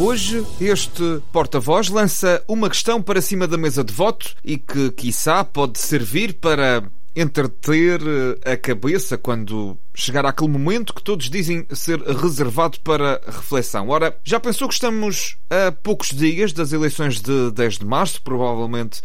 [0.00, 5.44] Hoje este porta-voz lança uma questão para cima da mesa de voto e que, quiçá,
[5.44, 6.82] pode servir para
[7.14, 8.00] entreter
[8.42, 13.90] a cabeça quando chegar àquele momento que todos dizem ser reservado para reflexão.
[13.90, 19.02] Ora, já pensou que estamos a poucos dias das eleições de 10 de março, provavelmente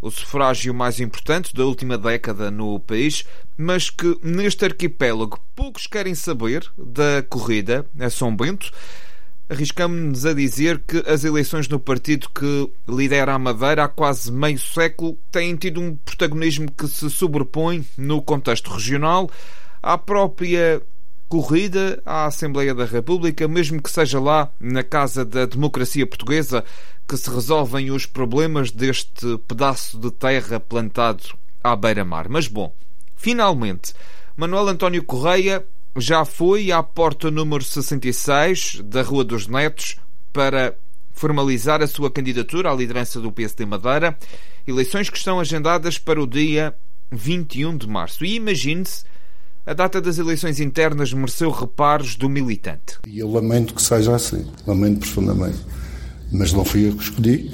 [0.00, 6.14] o sufrágio mais importante da última década no país, mas que neste arquipélago poucos querem
[6.14, 8.72] saber da corrida a São Bento.
[9.50, 14.58] Arriscamos-nos a dizer que as eleições no partido que lidera a Madeira há quase meio
[14.58, 19.30] século têm tido um protagonismo que se sobrepõe no contexto regional
[19.82, 20.82] à própria
[21.30, 26.62] corrida à Assembleia da República, mesmo que seja lá na Casa da Democracia Portuguesa
[27.08, 31.24] que se resolvem os problemas deste pedaço de terra plantado
[31.64, 32.28] à beira-mar.
[32.28, 32.74] Mas bom,
[33.16, 33.94] finalmente,
[34.36, 35.64] Manuel António Correia
[35.96, 39.96] já foi à porta número 66 da Rua dos Netos
[40.32, 40.74] para
[41.12, 44.16] formalizar a sua candidatura à liderança do PSD Madeira,
[44.66, 46.74] eleições que estão agendadas para o dia
[47.10, 48.24] 21 de março.
[48.24, 49.04] E imagine-se,
[49.66, 52.98] a data das eleições internas mereceu reparos do militante.
[53.06, 55.58] E eu lamento que seja assim, lamento profundamente.
[56.30, 57.50] Mas não fui eu que escolhi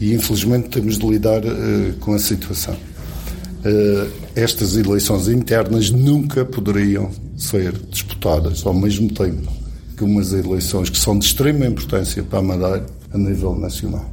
[0.00, 2.74] e infelizmente temos de lidar uh, com a situação.
[2.74, 9.52] Uh, estas eleições internas nunca poderiam ser disputadas ao mesmo tempo
[9.96, 14.10] que umas eleições que são de extrema importância para a Madeira a nível nacional.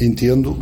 [0.00, 0.56] Entendo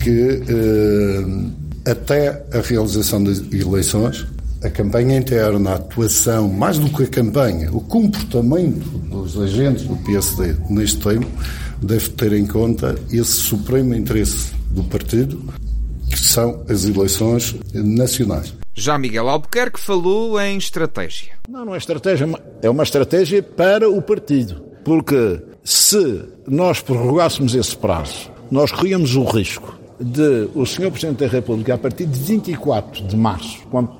[0.00, 1.50] que uh,
[1.90, 4.26] até a realização das eleições
[4.62, 9.96] a campanha interna, a atuação, mais do que a campanha, o comportamento dos agentes do
[9.96, 11.26] PSD neste tempo
[11.82, 15.42] deve ter em conta esse supremo interesse do partido,
[16.22, 18.54] são as eleições nacionais.
[18.74, 21.34] Já Miguel Albuquerque falou em estratégia.
[21.48, 22.28] Não, não é estratégia,
[22.62, 24.62] é uma estratégia para o partido.
[24.84, 30.90] Porque se nós prorrogássemos esse prazo, nós corríamos o risco de o Sr.
[30.90, 33.90] Presidente da República, a partir de 24 de março, quando,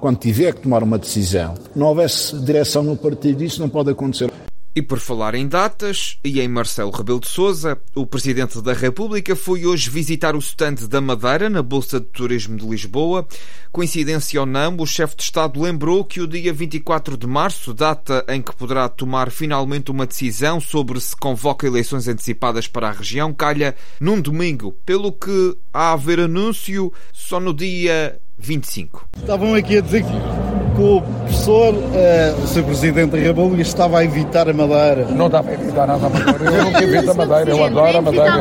[0.00, 4.30] quando tiver que tomar uma decisão, não houvesse direção no partido, isso não pode acontecer.
[4.72, 9.34] E por falar em datas e em Marcelo Rebelo de Sousa, o Presidente da República
[9.34, 13.26] foi hoje visitar o stand da Madeira na Bolsa de Turismo de Lisboa.
[13.72, 18.24] Coincidência ou não, o chefe de Estado lembrou que o dia 24 de março, data
[18.28, 23.34] em que poderá tomar finalmente uma decisão sobre se convoca eleições antecipadas para a região,
[23.34, 29.08] calha num domingo, pelo que há a haver anúncio só no dia 25.
[29.16, 30.49] Estavam aqui a dizer que
[30.80, 32.62] que o professor, uh, o Sr.
[32.64, 35.06] Presidente da República, estava a evitar a Madeira.
[35.10, 36.56] Não estava a evitar nada a Madeira.
[36.56, 38.32] Eu nunca evito a Madeira, eu adoro a Madeira.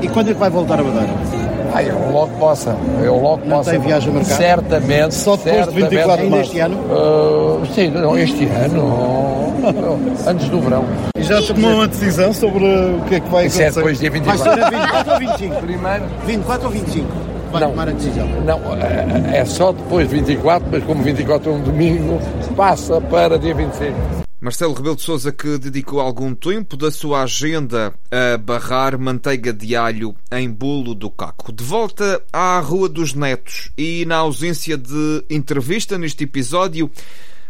[0.00, 1.08] E quando é que vai voltar a Madeira?
[1.72, 2.76] Ah, eu logo possa.
[3.02, 3.70] Eu logo não possa.
[3.72, 4.34] tem viagem marcada?
[4.36, 5.14] Certamente.
[5.14, 6.44] Só depois de 24 de março?
[6.44, 6.76] este ano?
[6.76, 9.54] Uh, sim, não, este ano.
[10.26, 10.84] Antes do verão.
[11.16, 13.78] E já tomou uma decisão sobre o que é que vai Isso é acontecer?
[13.78, 14.44] depois dia 24.
[14.44, 15.56] Vai ser a 24 ou 25?
[15.60, 16.04] Primeiro.
[16.26, 17.29] 24 ou 25?
[17.50, 17.70] Vai Não.
[17.70, 18.28] tomar a decisão.
[18.44, 22.18] Não, é é só depois de 24, mas como 24 é um domingo,
[22.56, 24.20] passa para dia 25.
[24.40, 29.76] Marcelo Rebelo de Sousa que dedicou algum tempo da sua agenda a barrar manteiga de
[29.76, 31.52] alho em bolo do caco.
[31.52, 36.90] De volta à Rua dos Netos e na ausência de entrevista neste episódio,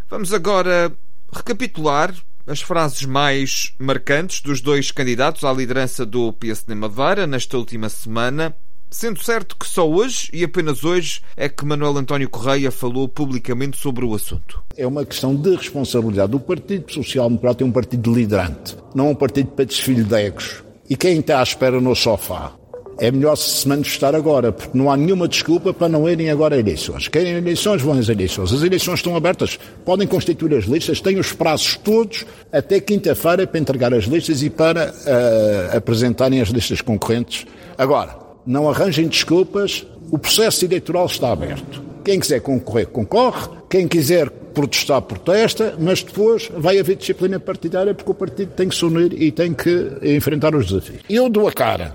[0.09, 0.91] vamos agora
[1.33, 2.13] recapitular
[2.45, 8.53] as frases mais marcantes dos dois candidatos à liderança do PSD Madeira nesta última semana.
[8.93, 13.79] Sendo certo que só hoje, e apenas hoje, é que Manuel António Correia falou publicamente
[13.79, 14.61] sobre o assunto.
[14.77, 16.35] É uma questão de responsabilidade.
[16.35, 20.15] O Partido Social Democrata é um partido liderante, não é um partido para desfile de
[20.17, 20.65] egos.
[20.89, 22.53] E quem está à espera no sofá?
[22.99, 26.59] É melhor se manifestar agora, porque não há nenhuma desculpa para não irem agora a
[26.59, 27.07] eleições.
[27.07, 28.53] Querem eleições, vão às eleições.
[28.53, 33.61] As eleições estão abertas, podem constituir as listas, têm os prazos todos até quinta-feira para
[33.61, 37.47] entregar as listas e para uh, apresentarem as listas concorrentes.
[37.79, 41.81] Agora, não arranjem desculpas, o processo eleitoral está aberto.
[42.05, 43.49] Quem quiser concorrer, concorre.
[43.69, 48.75] Quem quiser protestar, protesta, mas depois vai haver disciplina partidária porque o partido tem que
[48.75, 51.01] se unir e tem que enfrentar os desafios.
[51.09, 51.95] Eu dou a cara.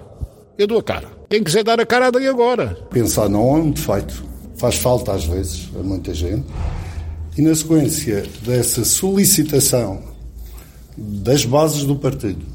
[0.58, 1.10] Eu dou a cara.
[1.30, 2.78] Quem quiser dar a cara, dê agora.
[2.90, 4.24] Pensar não é um defeito.
[4.56, 6.46] Faz falta às vezes a muita gente.
[7.38, 10.02] E na sequência dessa solicitação
[10.98, 12.55] das bases do partido,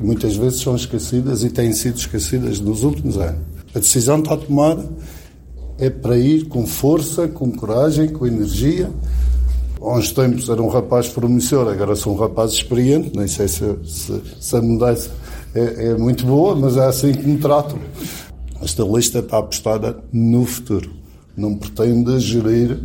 [0.00, 3.38] que muitas vezes são esquecidas e têm sido esquecidas nos últimos anos,
[3.74, 4.88] a decisão está tomada
[5.78, 8.90] é para ir com força, com coragem, com energia.
[9.80, 13.64] Há uns tempos era um rapaz promissor, agora sou um rapaz experiente, nem sei se,
[13.84, 15.10] se, se a mudança
[15.54, 17.78] é, é, muito boa, mas é assim que me tratam.
[18.60, 20.90] Esta lista está apostada no futuro.
[21.34, 22.78] Não pretende gerir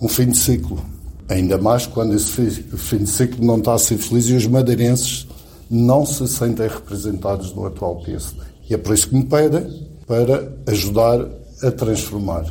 [0.00, 0.82] um fim de ciclo.
[1.28, 5.26] Ainda mais quando esse fim de ciclo não está a ser feliz e os madeirenses
[5.70, 8.40] não se sentem representados no atual PSD.
[8.68, 11.26] E é por isso que me pedem para ajudar
[11.62, 12.44] a transformar.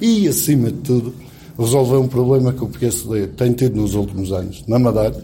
[0.00, 1.14] E, acima de tudo,
[1.58, 5.22] resolver um problema que o PSD tem tido nos últimos anos, na Madeira,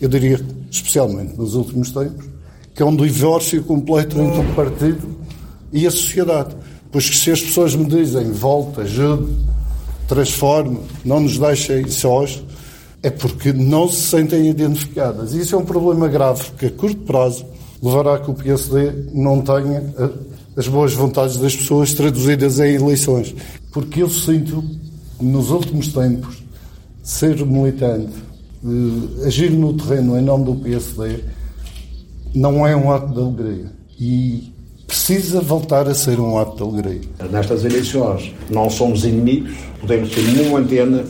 [0.00, 2.26] eu diria especialmente nos últimos tempos,
[2.74, 5.16] que é um divórcio completo entre o partido
[5.72, 6.54] e a sociedade.
[6.90, 9.32] Pois que se as pessoas me dizem volta, ajude,
[10.06, 12.42] transforme, não nos deixem sós,
[13.04, 15.34] é porque não se sentem identificadas.
[15.34, 17.44] E isso é um problema grave, que a curto prazo
[17.82, 20.10] levará a que o PSD não tenha eh,
[20.56, 23.34] as boas vontades das pessoas traduzidas em eleições.
[23.70, 24.64] Porque eu sinto,
[25.20, 26.42] nos últimos tempos,
[27.02, 28.14] ser militante,
[28.64, 31.24] eh, agir no terreno em nome do PSD,
[32.34, 33.70] não é um ato de alegria.
[34.00, 34.53] E
[34.94, 37.00] precisa voltar a ser um ato de alegria.
[37.28, 40.22] Nestas eleições não somos inimigos, podemos ser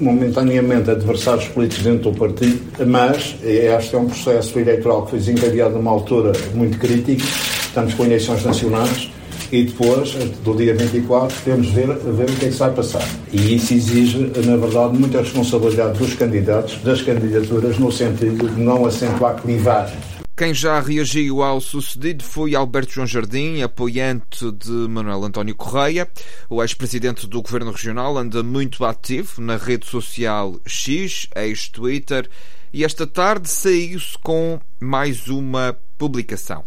[0.01, 5.75] momentaneamente adversários políticos dentro do partido, mas este é um processo eleitoral que foi desencadeado
[5.75, 7.23] numa altura muito crítica,
[7.61, 9.11] estamos com eleições nacionais,
[9.53, 13.07] e depois, do dia 24, temos ver, ver o que é que vai passar.
[13.31, 18.87] E isso exige, na verdade, muita responsabilidade dos candidatos, das candidaturas, no sentido de não
[18.87, 25.55] acentuar clivagens quem já reagiu ao sucedido foi Alberto João Jardim, apoiante de Manuel António
[25.55, 26.09] Correia.
[26.51, 32.29] O ex-presidente do Governo Regional anda muito ativo na rede social X, ex-Twitter,
[32.73, 36.65] e esta tarde saiu-se com mais uma publicação.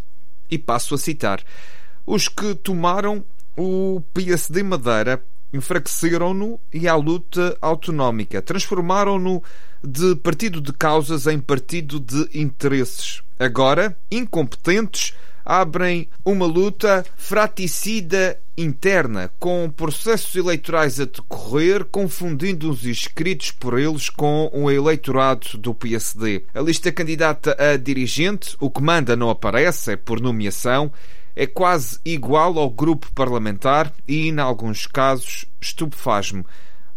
[0.49, 1.43] E passo a citar.
[2.05, 3.21] Os que tomaram
[3.57, 5.21] o PSD Madeira
[5.51, 9.43] enfraqueceram-no e à luta autonómica, transformaram-no
[9.83, 13.26] de partido de causas em partido de interesses.
[13.39, 15.13] Agora, incompetentes,
[15.45, 24.09] abrem uma luta fraticida interna, com processos eleitorais a decorrer, confundindo os inscritos por eles
[24.09, 26.43] com o eleitorado do PSD.
[26.53, 30.91] A lista candidata a dirigente, o que manda não aparece, é por nomeação,
[31.35, 36.43] é quase igual ao grupo parlamentar e, em alguns casos, estupefaz-me.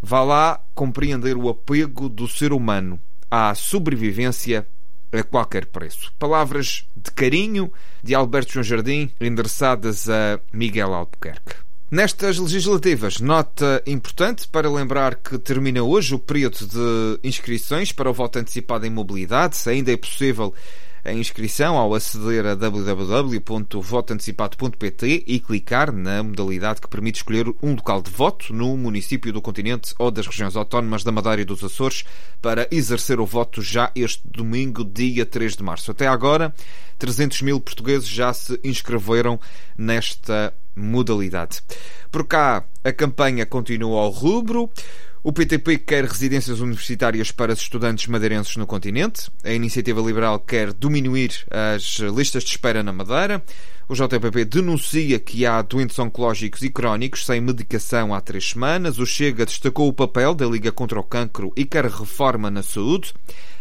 [0.03, 2.99] Vá lá compreender o apego do ser humano
[3.31, 4.67] à sobrevivência
[5.13, 6.13] a qualquer preço.
[6.19, 7.73] Palavras de carinho
[8.03, 11.55] de Alberto João Jardim endereçadas a Miguel Albuquerque.
[11.91, 18.15] Nestas legislativas, nota importante para lembrar que termina hoje o período de inscrições para o
[18.15, 19.57] voto antecipado em mobilidade.
[19.67, 20.55] Ainda é possível
[21.05, 28.01] a inscrição ao aceder a www.votoantecipado.pt e clicar na modalidade que permite escolher um local
[28.03, 32.05] de voto no município do continente ou das regiões autónomas da Madeira e dos Açores
[32.43, 35.91] para exercer o voto já este domingo, dia 3 de março.
[35.91, 36.55] Até agora,
[36.99, 39.41] 300 mil portugueses já se inscreveram
[39.77, 41.63] nesta modalidade.
[42.11, 44.71] Por cá, a campanha continua ao rubro.
[45.23, 49.31] O PTP quer residências universitárias para os estudantes madeirenses no continente.
[49.45, 53.45] A Iniciativa Liberal quer diminuir as listas de espera na Madeira.
[53.91, 59.01] O JPP denuncia que há doentes oncológicos e crónicos sem medicação há três semanas.
[59.01, 63.13] O Chega destacou o papel da Liga contra o Cancro e quer reforma na saúde.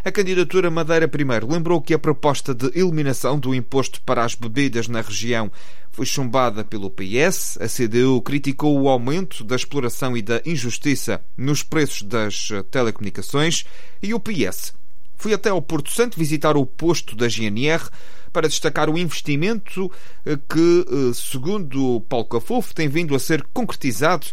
[0.04, 4.86] A candidatura Madeira Primeiro lembrou que a proposta de eliminação do imposto para as bebidas
[4.86, 5.50] na região
[5.90, 7.58] foi chumbada pelo PS.
[7.60, 13.64] A CDU criticou o aumento da exploração e da injustiça nos preços das telecomunicações.
[14.00, 14.74] E o PS
[15.16, 17.90] foi até ao Porto Santo visitar o posto da GNR
[18.32, 19.90] para destacar o investimento
[20.24, 24.26] eh, que, eh, segundo Paulo Cafofo, tem vindo a ser concretizado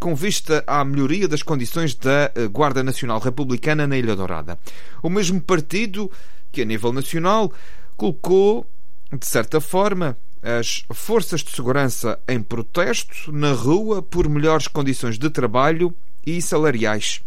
[0.00, 4.58] com vista à melhoria das condições da eh, Guarda Nacional Republicana na Ilha Dourada.
[5.02, 6.10] O mesmo partido
[6.50, 7.52] que, a nível nacional,
[7.96, 8.66] colocou,
[9.12, 15.28] de certa forma, as forças de segurança em protesto na rua por melhores condições de
[15.28, 15.94] trabalho
[16.26, 17.22] e salariais.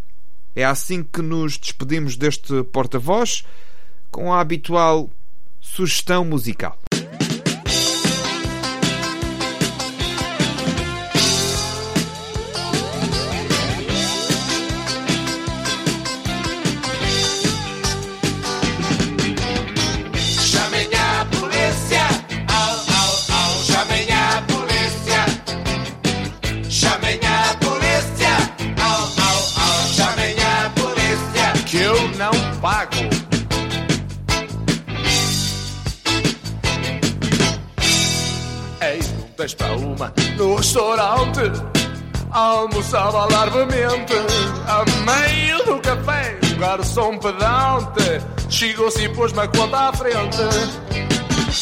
[0.56, 3.44] É assim que nos despedimos deste porta-voz
[4.12, 5.10] com a habitual
[5.64, 6.78] sugestão musical.
[40.64, 41.52] Restaurante.
[42.32, 44.14] Almoçava largamente,
[44.66, 50.38] a meio do café, o garçom pedante chegou-se e pôs-me a conta à frente.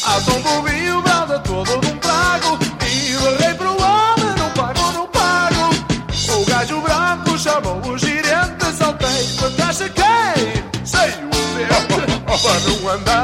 [0.06, 4.50] Ah, tão bebi o brada todo de um trago e berrei para o homem: não
[4.50, 6.40] pago, não pago.
[6.40, 13.21] O gajo branco chamou o girente, saltei, quanto saquei, sei o dente, para não andar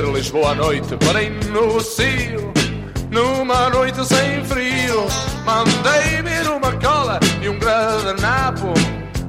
[0.00, 2.52] ver Lisboa à noite, parei no cio,
[3.10, 5.06] numa noite sem frio.
[5.44, 8.72] Mandei vir uma cola e um grande napo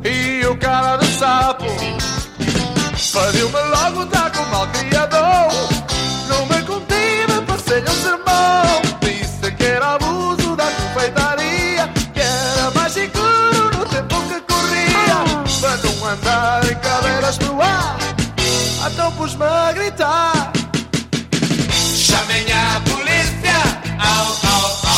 [0.04, 1.66] e o cara de sapo.
[1.66, 5.89] Pediu-me logo dar com mal criador.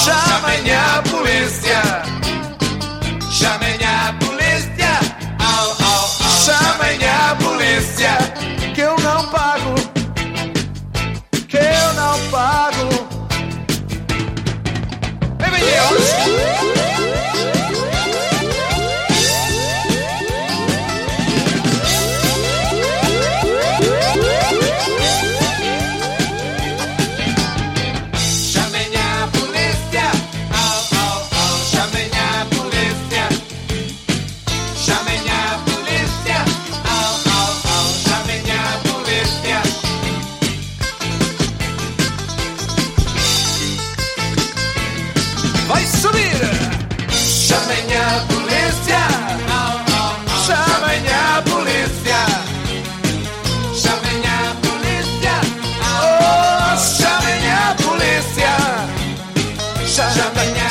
[0.04, 1.80] Chamem a polícia.
[3.30, 3.81] Chamem
[59.92, 60.16] Chama,